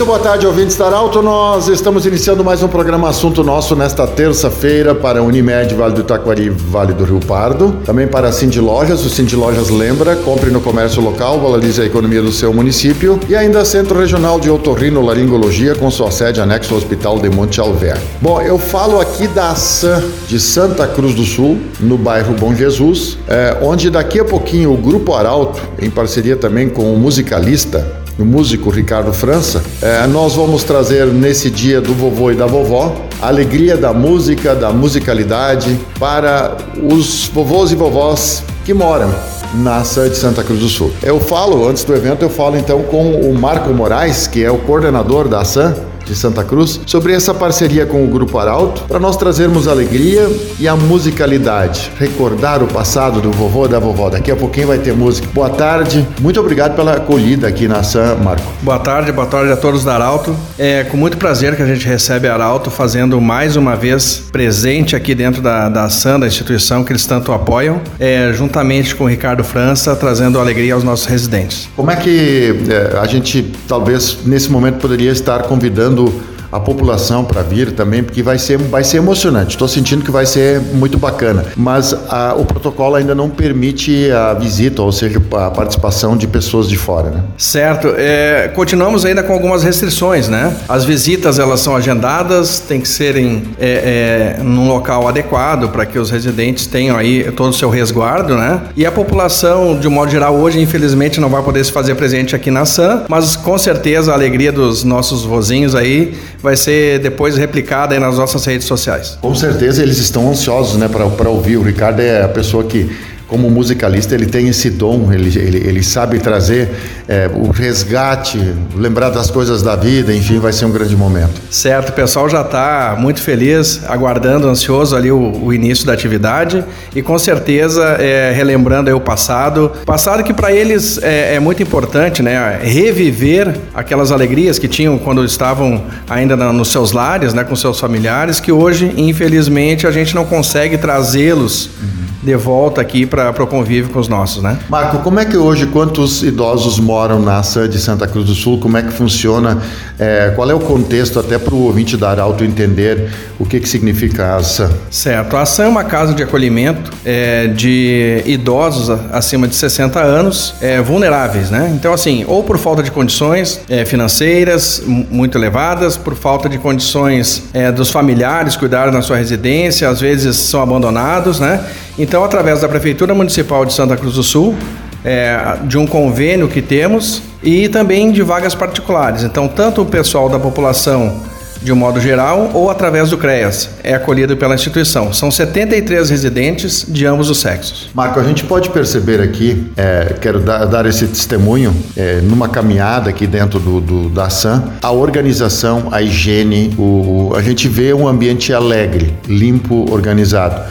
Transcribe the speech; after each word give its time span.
Muito 0.00 0.08
boa 0.08 0.18
tarde, 0.18 0.46
ouvintes 0.46 0.78
da 0.78 0.86
Arauto. 0.86 1.20
Nós 1.20 1.68
estamos 1.68 2.06
iniciando 2.06 2.42
mais 2.42 2.62
um 2.62 2.68
programa 2.68 3.10
Assunto 3.10 3.44
Nosso 3.44 3.76
nesta 3.76 4.06
terça-feira 4.06 4.94
para 4.94 5.22
Unimed, 5.22 5.74
Vale 5.74 5.92
do 5.92 6.02
Taquari, 6.02 6.48
Vale 6.48 6.94
do 6.94 7.04
Rio 7.04 7.20
Pardo. 7.20 7.76
Também 7.84 8.08
para 8.08 8.28
a 8.28 8.32
Cindy 8.32 8.62
Lojas. 8.62 9.04
O 9.04 9.10
Cindy 9.10 9.36
Lojas 9.36 9.68
lembra, 9.68 10.16
compre 10.16 10.48
no 10.48 10.62
comércio 10.62 11.02
local, 11.02 11.38
valorize 11.38 11.82
a 11.82 11.84
economia 11.84 12.22
do 12.22 12.32
seu 12.32 12.50
município. 12.50 13.20
E 13.28 13.36
ainda 13.36 13.62
Centro 13.62 14.00
Regional 14.00 14.40
de 14.40 14.48
Otorrino 14.48 15.02
Laringologia, 15.04 15.74
com 15.74 15.90
sua 15.90 16.10
sede 16.10 16.40
anexo 16.40 16.72
ao 16.72 16.78
Hospital 16.78 17.18
de 17.18 17.28
Monte 17.28 17.60
Alver. 17.60 17.98
Bom, 18.22 18.40
eu 18.40 18.58
falo 18.58 19.02
aqui 19.02 19.28
da 19.28 19.50
ação 19.50 20.02
de 20.26 20.40
Santa 20.40 20.86
Cruz 20.86 21.14
do 21.14 21.24
Sul, 21.24 21.58
no 21.78 21.98
bairro 21.98 22.32
Bom 22.32 22.54
Jesus, 22.54 23.18
é, 23.28 23.58
onde 23.60 23.90
daqui 23.90 24.18
a 24.18 24.24
pouquinho 24.24 24.72
o 24.72 24.78
Grupo 24.78 25.12
Arauto, 25.12 25.60
em 25.78 25.90
parceria 25.90 26.36
também 26.36 26.70
com 26.70 26.90
o 26.90 26.98
musicalista, 26.98 27.99
o 28.20 28.24
músico 28.24 28.70
Ricardo 28.70 29.12
França, 29.12 29.62
é, 29.80 30.06
nós 30.06 30.34
vamos 30.34 30.62
trazer 30.62 31.06
nesse 31.06 31.50
dia 31.50 31.80
do 31.80 31.94
vovô 31.94 32.30
e 32.30 32.34
da 32.34 32.46
vovó 32.46 32.94
a 33.20 33.28
alegria 33.28 33.76
da 33.76 33.92
música, 33.92 34.54
da 34.54 34.70
musicalidade 34.72 35.78
para 35.98 36.56
os 36.82 37.28
vovôs 37.32 37.72
e 37.72 37.74
vovós 37.74 38.42
que 38.64 38.74
moram 38.74 39.10
na 39.54 39.80
de 39.80 40.16
Santa 40.16 40.44
Cruz 40.44 40.60
do 40.60 40.68
Sul. 40.68 40.92
Eu 41.02 41.18
falo, 41.18 41.66
antes 41.68 41.82
do 41.82 41.94
evento, 41.94 42.22
eu 42.22 42.30
falo 42.30 42.56
então 42.56 42.82
com 42.84 43.12
o 43.12 43.34
Marco 43.34 43.72
Moraes, 43.72 44.26
que 44.26 44.44
é 44.44 44.50
o 44.50 44.58
coordenador 44.58 45.28
da 45.28 45.40
ação 45.40 45.74
de 46.10 46.16
Santa 46.16 46.42
Cruz, 46.42 46.80
sobre 46.84 47.12
essa 47.12 47.32
parceria 47.32 47.86
com 47.86 48.04
o 48.04 48.08
Grupo 48.08 48.36
Arauto, 48.36 48.82
para 48.82 48.98
nós 48.98 49.16
trazermos 49.16 49.68
alegria 49.68 50.28
e 50.58 50.66
a 50.66 50.74
musicalidade, 50.74 51.92
recordar 51.98 52.62
o 52.64 52.66
passado 52.66 53.20
do 53.20 53.30
vovô 53.30 53.66
e 53.66 53.68
da 53.68 53.78
vovó. 53.78 54.10
Daqui 54.10 54.30
a 54.30 54.36
pouquinho 54.36 54.66
vai 54.66 54.78
ter 54.78 54.92
música. 54.92 55.28
Boa 55.32 55.50
tarde, 55.50 56.06
muito 56.20 56.40
obrigado 56.40 56.74
pela 56.74 56.94
acolhida 56.94 57.46
aqui 57.46 57.68
na 57.68 57.84
SAM, 57.84 58.16
Marco. 58.16 58.50
Boa 58.60 58.80
tarde, 58.80 59.12
boa 59.12 59.26
tarde 59.26 59.52
a 59.52 59.56
todos 59.56 59.84
da 59.84 59.94
Arauto. 59.94 60.34
É 60.58 60.82
com 60.82 60.96
muito 60.96 61.16
prazer 61.16 61.54
que 61.54 61.62
a 61.62 61.66
gente 61.66 61.86
recebe 61.86 62.26
a 62.26 62.34
Arauto 62.34 62.70
fazendo 62.70 63.20
mais 63.20 63.54
uma 63.54 63.76
vez 63.76 64.24
presente 64.32 64.96
aqui 64.96 65.14
dentro 65.14 65.40
da, 65.40 65.68
da 65.68 65.88
SAM, 65.88 66.18
da 66.18 66.26
instituição 66.26 66.82
que 66.82 66.92
eles 66.92 67.06
tanto 67.06 67.32
apoiam, 67.32 67.80
é, 68.00 68.32
juntamente 68.32 68.96
com 68.96 69.04
o 69.04 69.06
Ricardo 69.06 69.44
França, 69.44 69.94
trazendo 69.94 70.40
alegria 70.40 70.74
aos 70.74 70.82
nossos 70.82 71.06
residentes. 71.06 71.68
Como 71.76 71.90
é 71.90 71.96
que 71.96 72.52
é, 72.68 72.98
a 72.98 73.06
gente 73.06 73.52
talvez 73.68 74.18
nesse 74.24 74.50
momento 74.50 74.78
poderia 74.78 75.12
estar 75.12 75.44
convidando 75.44 75.99
quando 76.00 76.29
a 76.50 76.58
população 76.58 77.24
para 77.24 77.42
vir 77.42 77.72
também, 77.72 78.02
porque 78.02 78.22
vai 78.22 78.38
ser, 78.38 78.58
vai 78.58 78.84
ser 78.84 78.98
emocionante. 78.98 79.50
Estou 79.50 79.68
sentindo 79.68 80.04
que 80.04 80.10
vai 80.10 80.26
ser 80.26 80.60
muito 80.60 80.98
bacana, 80.98 81.44
mas 81.56 81.94
a, 82.08 82.34
o 82.34 82.44
protocolo 82.44 82.96
ainda 82.96 83.14
não 83.14 83.30
permite 83.30 84.10
a 84.10 84.34
visita, 84.34 84.82
ou 84.82 84.92
seja, 84.92 85.20
a 85.32 85.50
participação 85.50 86.16
de 86.16 86.26
pessoas 86.26 86.68
de 86.68 86.76
fora. 86.76 87.10
Né? 87.10 87.22
Certo. 87.36 87.94
É, 87.96 88.50
continuamos 88.54 89.04
ainda 89.04 89.22
com 89.22 89.32
algumas 89.32 89.62
restrições, 89.62 90.28
né? 90.28 90.54
As 90.68 90.84
visitas 90.84 91.38
elas 91.38 91.60
são 91.60 91.76
agendadas, 91.76 92.60
tem 92.60 92.80
que 92.80 92.88
serem 92.88 93.42
é, 93.58 94.36
é, 94.38 94.42
num 94.42 94.68
local 94.68 95.06
adequado 95.06 95.68
para 95.70 95.86
que 95.86 95.98
os 95.98 96.10
residentes 96.10 96.66
tenham 96.66 96.96
aí 96.96 97.30
todo 97.32 97.50
o 97.50 97.54
seu 97.54 97.70
resguardo, 97.70 98.36
né? 98.36 98.60
E 98.76 98.84
a 98.84 98.92
população, 98.92 99.78
de 99.78 99.86
um 99.86 99.90
modo 99.90 100.10
geral, 100.10 100.36
hoje 100.36 100.60
infelizmente 100.60 101.20
não 101.20 101.28
vai 101.28 101.42
poder 101.42 101.64
se 101.64 101.72
fazer 101.72 101.94
presente 101.94 102.34
aqui 102.34 102.50
na 102.50 102.64
SAM, 102.64 103.04
mas 103.08 103.36
com 103.36 103.56
certeza 103.56 104.10
a 104.10 104.14
alegria 104.14 104.52
dos 104.52 104.84
nossos 104.84 105.24
vozinhos 105.24 105.74
aí 105.74 106.14
vai 106.42 106.56
ser 106.56 106.98
depois 107.00 107.36
replicada 107.36 107.98
nas 107.98 108.16
nossas 108.16 108.44
redes 108.44 108.66
sociais. 108.66 109.18
Com 109.20 109.34
certeza 109.34 109.82
eles 109.82 109.98
estão 109.98 110.30
ansiosos, 110.30 110.76
né, 110.76 110.88
para 110.88 111.28
ouvir. 111.28 111.56
O 111.56 111.62
Ricardo 111.62 112.00
é 112.00 112.22
a 112.22 112.28
pessoa 112.28 112.64
que 112.64 112.90
como 113.30 113.48
musicalista, 113.48 114.12
ele 114.12 114.26
tem 114.26 114.48
esse 114.48 114.68
dom, 114.68 115.12
ele, 115.12 115.38
ele, 115.38 115.58
ele 115.58 115.82
sabe 115.84 116.18
trazer 116.18 116.68
é, 117.06 117.30
o 117.32 117.50
resgate, 117.50 118.36
lembrar 118.74 119.10
das 119.10 119.30
coisas 119.30 119.62
da 119.62 119.76
vida, 119.76 120.12
enfim, 120.12 120.40
vai 120.40 120.52
ser 120.52 120.64
um 120.64 120.72
grande 120.72 120.96
momento. 120.96 121.40
Certo, 121.48 121.90
o 121.90 121.92
pessoal 121.92 122.28
já 122.28 122.40
está 122.40 122.96
muito 122.98 123.22
feliz, 123.22 123.82
aguardando, 123.86 124.48
ansioso 124.48 124.96
ali 124.96 125.12
o, 125.12 125.44
o, 125.44 125.54
início 125.54 125.86
da 125.86 125.92
atividade 125.92 126.64
e 126.92 127.00
com 127.02 127.16
certeza 127.20 127.84
é, 128.00 128.32
relembrando 128.32 128.94
o 128.96 129.00
passado. 129.00 129.70
Passado 129.86 130.24
que 130.24 130.34
para 130.34 130.52
eles 130.52 131.00
é, 131.00 131.36
é, 131.36 131.40
muito 131.40 131.62
importante, 131.62 132.24
né? 132.24 132.58
Reviver 132.60 133.54
aquelas 133.72 134.10
alegrias 134.10 134.58
que 134.58 134.66
tinham 134.66 134.98
quando 134.98 135.24
estavam 135.24 135.84
ainda 136.08 136.36
na, 136.36 136.52
nos 136.52 136.72
seus 136.72 136.90
lares, 136.90 137.32
né? 137.32 137.44
Com 137.44 137.54
seus 137.54 137.78
familiares, 137.78 138.40
que 138.40 138.50
hoje, 138.50 138.92
infelizmente, 138.96 139.86
a 139.86 139.92
gente 139.92 140.16
não 140.16 140.24
consegue 140.24 140.76
trazê-los. 140.76 141.66
Uhum 141.80 142.09
de 142.22 142.34
volta 142.36 142.80
aqui 142.80 143.06
para 143.06 143.30
o 143.30 143.46
convívio 143.46 143.90
com 143.90 143.98
os 143.98 144.08
nossos, 144.08 144.42
né? 144.42 144.58
Marco, 144.68 144.98
como 144.98 145.18
é 145.18 145.24
que 145.24 145.36
hoje, 145.36 145.66
quantos 145.66 146.22
idosos 146.22 146.78
moram 146.78 147.20
na 147.20 147.42
SAD 147.42 147.68
de 147.68 147.78
Santa 147.78 148.06
Cruz 148.06 148.26
do 148.26 148.34
Sul? 148.34 148.58
Como 148.58 148.76
é 148.76 148.82
que 148.82 148.92
funciona? 148.92 149.58
É, 149.98 150.32
qual 150.34 150.50
é 150.50 150.54
o 150.54 150.60
contexto 150.60 151.18
até 151.18 151.38
para 151.38 151.54
o 151.54 151.62
ouvinte 151.64 151.96
da 151.96 152.10
Arauto 152.10 152.44
entender 152.44 153.10
o 153.38 153.44
que, 153.44 153.58
que 153.58 153.68
significa 153.68 154.26
a 154.26 154.36
ASAM? 154.36 154.70
Certo, 154.90 155.36
a 155.36 155.42
ASAM 155.42 155.64
é 155.64 155.68
uma 155.68 155.84
casa 155.84 156.12
de 156.12 156.22
acolhimento 156.22 156.90
é, 157.04 157.46
de 157.46 158.22
idosos 158.26 158.90
acima 159.12 159.48
de 159.48 159.54
60 159.54 160.00
anos 160.00 160.54
é, 160.60 160.80
vulneráveis, 160.80 161.50
né? 161.50 161.72
Então, 161.74 161.92
assim, 161.92 162.24
ou 162.26 162.42
por 162.42 162.58
falta 162.58 162.82
de 162.82 162.90
condições 162.90 163.60
é, 163.68 163.84
financeiras 163.84 164.82
muito 164.86 165.38
elevadas, 165.38 165.96
por 165.96 166.14
falta 166.14 166.48
de 166.48 166.58
condições 166.58 167.44
é, 167.54 167.72
dos 167.72 167.90
familiares 167.90 168.56
cuidarem 168.56 168.92
da 168.92 169.00
sua 169.00 169.16
residência, 169.16 169.88
às 169.88 170.00
vezes 170.00 170.36
são 170.36 170.62
abandonados, 170.62 171.40
né? 171.40 171.64
Então, 171.98 172.09
através 172.24 172.60
da 172.60 172.68
Prefeitura 172.68 173.14
Municipal 173.14 173.64
de 173.64 173.72
Santa 173.72 173.96
Cruz 173.96 174.14
do 174.14 174.22
Sul, 174.22 174.56
é, 175.04 175.56
de 175.64 175.78
um 175.78 175.86
convênio 175.86 176.48
que 176.48 176.60
temos 176.60 177.22
e 177.42 177.68
também 177.68 178.10
de 178.10 178.22
vagas 178.22 178.54
particulares. 178.54 179.22
Então, 179.22 179.48
tanto 179.48 179.82
o 179.82 179.86
pessoal 179.86 180.28
da 180.28 180.38
população 180.38 181.30
de 181.62 181.72
um 181.72 181.76
modo 181.76 182.00
geral 182.00 182.50
ou 182.54 182.70
através 182.70 183.10
do 183.10 183.18
CREAS, 183.18 183.68
é 183.84 183.94
acolhido 183.94 184.36
pela 184.36 184.54
instituição. 184.54 185.12
São 185.12 185.30
73 185.30 186.08
residentes 186.08 186.86
de 186.88 187.06
ambos 187.06 187.28
os 187.28 187.38
sexos. 187.38 187.90
Marco, 187.94 188.18
a 188.18 188.24
gente 188.24 188.44
pode 188.44 188.70
perceber 188.70 189.20
aqui, 189.20 189.70
é, 189.76 190.16
quero 190.20 190.40
dar, 190.40 190.64
dar, 190.64 190.86
esse 190.86 191.06
testemunho, 191.06 191.74
é, 191.96 192.20
numa 192.20 192.48
caminhada 192.48 193.10
aqui 193.10 193.26
dentro 193.26 193.60
do, 193.60 193.80
do, 193.80 194.08
da 194.08 194.30
SAM, 194.30 194.64
a 194.82 194.90
organização, 194.90 195.88
a 195.92 196.00
higiene, 196.00 196.74
o, 196.78 196.82
o, 197.30 197.36
a 197.36 197.42
gente 197.42 197.68
vê 197.68 197.92
um 197.92 198.08
ambiente 198.08 198.52
alegre, 198.52 199.14
limpo, 199.28 199.92
organizado. 199.92 200.62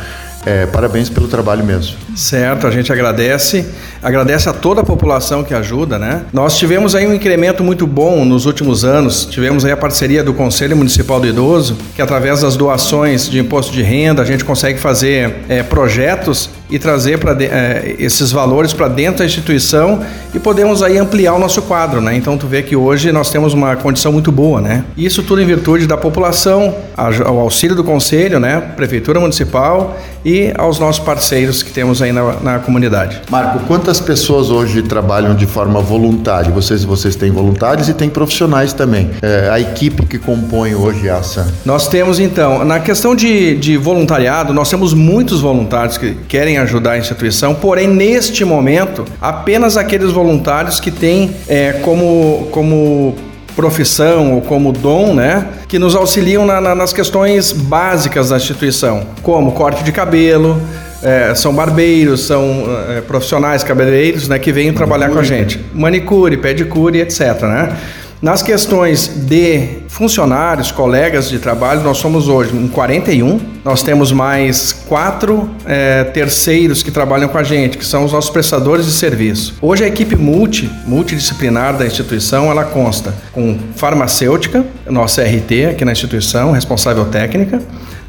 É, 0.45 0.65
parabéns 0.65 1.09
pelo 1.09 1.27
trabalho 1.27 1.63
mesmo. 1.63 1.97
Certo, 2.15 2.65
a 2.65 2.71
gente 2.71 2.91
agradece, 2.91 3.67
agradece 4.01 4.49
a 4.49 4.53
toda 4.53 4.81
a 4.81 4.83
população 4.83 5.43
que 5.43 5.53
ajuda, 5.53 5.97
né? 5.97 6.23
Nós 6.31 6.57
tivemos 6.57 6.95
aí 6.95 7.07
um 7.07 7.13
incremento 7.13 7.63
muito 7.63 7.85
bom 7.85 8.25
nos 8.25 8.45
últimos 8.45 8.83
anos, 8.83 9.25
tivemos 9.25 9.65
aí 9.65 9.71
a 9.71 9.77
parceria 9.77 10.23
do 10.23 10.33
Conselho 10.33 10.75
Municipal 10.75 11.19
do 11.19 11.27
Idoso, 11.27 11.77
que 11.95 12.01
através 12.01 12.41
das 12.41 12.55
doações 12.55 13.29
de 13.29 13.39
imposto 13.39 13.71
de 13.71 13.81
renda 13.81 14.21
a 14.21 14.25
gente 14.25 14.45
consegue 14.45 14.79
fazer 14.79 15.43
é, 15.47 15.63
projetos 15.63 16.49
e 16.69 16.77
trazer 16.77 17.17
para 17.17 17.35
é, 17.43 17.95
esses 17.97 18.31
valores 18.31 18.73
para 18.73 18.87
dentro 18.87 19.19
da 19.19 19.25
instituição 19.25 20.01
e 20.33 20.39
podemos 20.39 20.83
aí 20.83 20.97
ampliar 20.97 21.33
o 21.33 21.39
nosso 21.39 21.61
quadro, 21.63 21.99
né? 21.99 22.15
Então 22.15 22.37
tu 22.37 22.45
vê 22.45 22.61
que 22.61 22.75
hoje 22.75 23.11
nós 23.11 23.31
temos 23.31 23.53
uma 23.53 23.75
condição 23.75 24.11
muito 24.11 24.31
boa, 24.31 24.61
né? 24.61 24.85
Isso 24.95 25.23
tudo 25.23 25.41
em 25.41 25.45
virtude 25.45 25.87
da 25.87 25.97
população, 25.97 26.75
ao 26.95 27.39
auxílio 27.39 27.75
do 27.75 27.83
conselho, 27.83 28.39
né? 28.39 28.61
Prefeitura 28.75 29.19
municipal 29.19 29.97
e 30.23 30.53
aos 30.57 30.79
nossos 30.79 31.03
parceiros 31.03 31.63
que 31.63 31.71
temos 31.71 32.01
aí 32.01 32.11
na, 32.11 32.33
na 32.41 32.59
comunidade. 32.59 33.21
Marco, 33.29 33.59
quantas 33.89 34.05
pessoas 34.05 34.51
hoje 34.51 34.83
trabalham 34.83 35.33
de 35.33 35.47
forma 35.47 35.81
voluntária? 35.81 36.51
Vocês 36.51 36.83
vocês 36.83 37.15
têm 37.15 37.31
voluntários 37.31 37.89
e 37.89 37.93
têm 37.95 38.07
profissionais 38.07 38.71
também. 38.71 39.09
É, 39.19 39.49
a 39.51 39.59
equipe 39.59 40.05
que 40.05 40.19
compõe 40.19 40.75
hoje 40.75 41.09
essa? 41.09 41.51
Nós 41.65 41.87
temos 41.87 42.19
então 42.19 42.63
na 42.63 42.79
questão 42.79 43.15
de, 43.15 43.55
de 43.55 43.77
voluntariado, 43.77 44.53
nós 44.53 44.69
temos 44.69 44.93
muitos 44.93 45.41
voluntários 45.41 45.97
que 45.97 46.13
querem 46.27 46.59
ajudar 46.59 46.91
a 46.91 46.97
instituição, 46.99 47.55
porém, 47.55 47.87
neste 47.87 48.45
momento, 48.45 49.05
apenas 49.19 49.75
aqueles 49.75 50.11
voluntários 50.11 50.79
que 50.79 50.91
têm 50.91 51.31
é, 51.47 51.73
como, 51.81 52.47
como 52.51 53.15
profissão 53.55 54.35
ou 54.35 54.41
como 54.41 54.71
dom, 54.71 55.13
né, 55.13 55.45
que 55.67 55.77
nos 55.77 55.95
auxiliam 55.95 56.45
na, 56.45 56.61
na, 56.61 56.75
nas 56.75 56.93
questões 56.93 57.51
básicas 57.51 58.29
da 58.29 58.37
instituição, 58.37 59.01
como 59.21 59.51
corte 59.51 59.83
de 59.83 59.91
cabelo, 59.91 60.61
é, 61.03 61.33
são 61.35 61.53
barbeiros, 61.53 62.25
são 62.25 62.65
é, 62.89 63.01
profissionais 63.01 63.63
cabeleireiros, 63.63 64.27
né, 64.27 64.39
que 64.39 64.51
vêm 64.51 64.73
trabalhar 64.73 65.09
com 65.09 65.19
a 65.19 65.23
gente, 65.23 65.59
manicure, 65.73 66.37
pedicure, 66.37 66.99
etc, 66.99 67.41
né. 67.43 67.77
Nas 68.21 68.43
questões 68.43 69.07
de 69.07 69.77
funcionários, 69.87 70.73
colegas 70.73 71.29
de 71.29 71.39
trabalho, 71.39 71.81
nós 71.81 71.99
somos 71.99 72.27
hoje 72.27 72.53
em 72.53 72.67
41. 72.67 73.39
Nós 73.63 73.81
temos 73.81 74.11
mais 74.11 74.73
quatro 74.73 75.49
é, 75.65 76.03
terceiros 76.03 76.83
que 76.83 76.91
trabalham 76.91 77.29
com 77.29 77.37
a 77.37 77.43
gente, 77.43 77.77
que 77.77 77.85
são 77.85 78.03
os 78.03 78.11
nossos 78.11 78.29
prestadores 78.29 78.85
de 78.85 78.91
serviço. 78.91 79.55
Hoje 79.61 79.85
a 79.85 79.87
equipe 79.87 80.17
multi, 80.17 80.69
multidisciplinar 80.85 81.77
da 81.77 81.85
instituição, 81.85 82.51
ela 82.51 82.65
consta 82.65 83.13
com 83.31 83.57
farmacêutica, 83.77 84.65
nossa 84.89 85.23
RT 85.23 85.67
aqui 85.71 85.85
na 85.85 85.93
instituição, 85.93 86.51
responsável 86.51 87.05
técnica. 87.05 87.61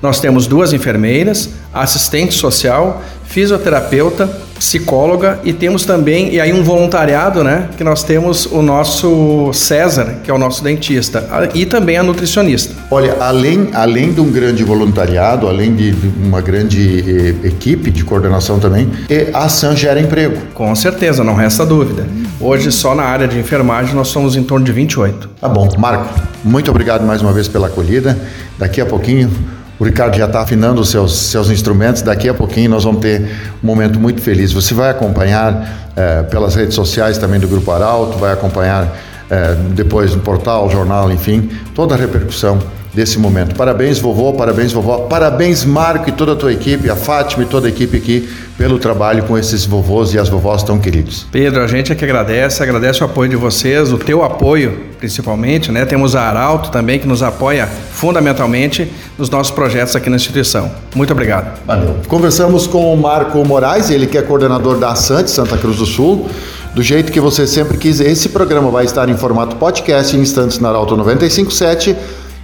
Nós 0.03 0.19
temos 0.19 0.47
duas 0.47 0.73
enfermeiras, 0.73 1.51
assistente 1.75 2.35
social, 2.35 3.03
fisioterapeuta, 3.25 4.29
psicóloga 4.59 5.39
e 5.45 5.53
temos 5.53 5.85
também, 5.85 6.35
e 6.35 6.41
aí 6.41 6.53
um 6.53 6.63
voluntariado, 6.63 7.45
né? 7.45 7.69
Que 7.77 7.85
nós 7.85 8.03
temos 8.03 8.45
o 8.47 8.61
nosso 8.61 9.51
César, 9.53 10.17
que 10.25 10.31
é 10.31 10.35
o 10.35 10.39
nosso 10.39 10.65
dentista, 10.65 11.27
e 11.55 11.65
também 11.65 11.97
a 11.97 12.03
nutricionista. 12.03 12.75
Olha, 12.91 13.17
além, 13.21 13.69
além 13.73 14.13
de 14.13 14.21
um 14.21 14.31
grande 14.31 14.65
voluntariado, 14.65 15.49
além 15.49 15.75
de 15.75 15.95
uma 16.23 16.41
grande 16.41 17.37
eh, 17.43 17.47
equipe 17.47 17.91
de 17.91 18.05
coordenação 18.05 18.59
também, 18.59 18.91
a 19.33 19.45
ação 19.45 19.77
gera 19.77 20.01
emprego. 20.01 20.37
Com 20.53 20.75
certeza, 20.75 21.23
não 21.23 21.35
resta 21.35 21.65
dúvida. 21.65 22.07
Hoje, 22.41 22.73
só 22.73 22.95
na 22.95 23.05
área 23.05 23.29
de 23.29 23.39
enfermagem, 23.39 23.95
nós 23.95 24.09
somos 24.09 24.35
em 24.35 24.43
torno 24.43 24.65
de 24.65 24.73
28. 24.73 25.31
Tá 25.41 25.49
bom. 25.49 25.69
Marco, 25.79 26.09
muito 26.43 26.71
obrigado 26.71 27.07
mais 27.07 27.23
uma 27.23 27.33
vez 27.33 27.49
pela 27.49 27.69
acolhida. 27.69 28.19
Daqui 28.59 28.81
a 28.81 28.87
pouquinho 28.87 29.31
o 29.81 29.85
Ricardo 29.85 30.15
já 30.15 30.27
está 30.27 30.43
afinando 30.43 30.83
os 30.83 30.91
seus, 30.91 31.17
seus 31.17 31.49
instrumentos. 31.49 32.03
Daqui 32.03 32.29
a 32.29 32.35
pouquinho 32.35 32.69
nós 32.69 32.85
vamos 32.85 33.01
ter 33.01 33.23
um 33.65 33.67
momento 33.67 33.99
muito 33.99 34.21
feliz. 34.21 34.53
Você 34.53 34.75
vai 34.75 34.91
acompanhar 34.91 35.91
é, 35.97 36.23
pelas 36.25 36.55
redes 36.55 36.75
sociais 36.75 37.17
também 37.17 37.41
do 37.41 37.49
Grupo 37.49 37.71
Arauto, 37.71 38.19
vai 38.19 38.31
acompanhar 38.31 38.95
é, 39.31 39.55
depois 39.75 40.15
no 40.15 40.21
portal, 40.21 40.69
jornal, 40.69 41.11
enfim, 41.11 41.51
toda 41.75 41.95
a 41.95 41.99
repercussão 41.99 42.59
desse 42.93 43.19
momento. 43.19 43.55
Parabéns, 43.55 43.99
vovô, 43.99 44.33
parabéns, 44.33 44.73
vovó, 44.73 44.99
parabéns, 45.01 45.65
Marco 45.65 46.09
e 46.09 46.13
toda 46.13 46.33
a 46.33 46.37
tua 46.37 46.53
equipe, 46.53 46.91
a 46.91 46.97
Fátima 46.97 47.45
e 47.45 47.47
toda 47.47 47.67
a 47.67 47.71
equipe 47.71 47.97
aqui, 47.97 48.29
pelo 48.59 48.79
trabalho 48.79 49.23
com 49.25 49.39
esses 49.39 49.65
vovôs 49.65 50.13
e 50.13 50.19
as 50.19 50.29
vovós 50.29 50.63
tão 50.63 50.79
queridos. 50.79 51.27
Pedro, 51.31 51.63
a 51.63 51.67
gente 51.67 51.93
é 51.93 51.95
que 51.95 52.05
agradece, 52.05 52.63
agradece 52.63 53.03
o 53.03 53.07
apoio 53.07 53.31
de 53.31 53.37
vocês, 53.37 53.93
o 53.93 53.99
teu 53.99 54.25
apoio 54.25 54.91
principalmente, 54.99 55.73
né? 55.73 55.87
Temos 55.87 56.15
a 56.15 56.23
Arauto 56.23 56.71
também 56.71 56.99
que 56.99 57.09
nos 57.09 57.23
apoia 57.23 57.67
fundamentalmente 57.67 58.93
nos 59.17 59.31
nossos 59.31 59.51
projetos 59.51 59.97
aqui 59.97 60.11
na 60.11 60.17
instituição. 60.17 60.71
Muito 60.95 61.11
obrigado. 61.13 61.59
Valeu. 61.67 61.97
Conversamos 62.07 62.67
com 62.67 62.93
o 62.93 62.97
Marco 63.01 63.43
Moraes, 63.47 63.89
ele 63.91 64.07
que 64.07 64.19
é 64.19 64.23
coordenador 64.23 64.79
da 64.79 64.91
Assante 64.91 65.31
Santa 65.31 65.57
Cruz 65.57 65.79
do 65.79 65.87
Sul. 65.87 66.29
Do 66.75 66.83
jeito 66.83 67.11
que 67.11 67.19
você 67.19 67.47
sempre 67.47 67.79
quis, 67.79 67.99
esse 67.99 68.29
programa 68.29 68.71
vai 68.71 68.85
estar 68.85 69.09
em 69.09 69.17
formato 69.17 69.57
podcast 69.57 70.15
em 70.15 70.21
instantes 70.21 70.59
na 70.59 70.69
Arauto 70.69 70.97
957 70.97 71.97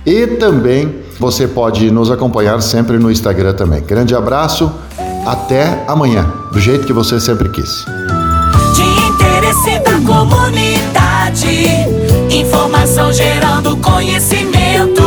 e 0.06 0.26
também 0.26 0.94
você 1.18 1.48
pode 1.48 1.90
nos 1.90 2.10
acompanhar 2.10 2.62
sempre 2.62 2.96
no 2.96 3.10
Instagram 3.10 3.52
também. 3.54 3.82
Grande 3.82 4.14
abraço, 4.14 4.72
até 5.26 5.84
amanhã, 5.88 6.24
do 6.52 6.60
jeito 6.60 6.86
que 6.86 6.92
você 6.92 7.18
sempre 7.18 7.48
quis. 7.48 7.84
De 8.74 8.82
interesse 8.82 9.80
da 9.80 9.98
comunidade, 10.06 11.48
informação 12.30 13.12
gerando 13.12 13.76
conhecimento. 13.78 15.02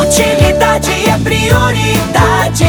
Utilidade 0.00 0.90
é 1.08 1.18
prioridade 1.18 2.64